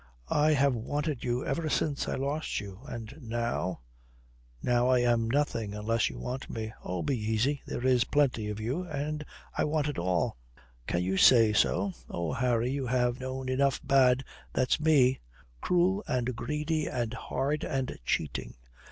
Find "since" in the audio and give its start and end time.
1.69-2.07